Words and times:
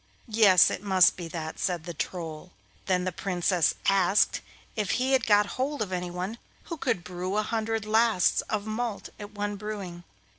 'Yes, 0.27 0.71
it 0.71 0.81
must 0.81 1.15
be 1.15 1.27
that,' 1.27 1.59
said 1.59 1.83
the 1.83 1.93
Troll. 1.93 2.53
Then 2.87 3.03
the 3.03 3.11
Princess 3.11 3.75
asked 3.87 4.41
if 4.75 4.89
he 4.97 5.11
had 5.11 5.27
got 5.27 5.45
hold 5.61 5.83
of 5.83 5.91
anyone 5.91 6.39
who 6.63 6.77
could 6.77 7.03
brew 7.03 7.37
a 7.37 7.43
hundred 7.43 7.85
lasts 7.85 8.41
of 8.49 8.65
malt 8.65 9.09
at 9.19 9.33
one 9.33 9.57
brewing. 9.57 10.03